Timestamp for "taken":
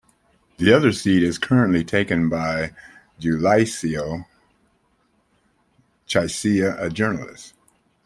1.83-2.27